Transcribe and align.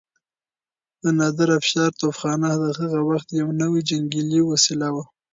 د 1.01 1.03
نادرافشار 1.19 1.91
توپخانه 2.01 2.49
د 2.61 2.65
هغه 2.79 2.99
وخت 3.09 3.27
يو 3.41 3.47
نوی 3.61 3.81
جنګي 3.89 4.41
وسيله 4.49 4.87
وه. 4.95 5.03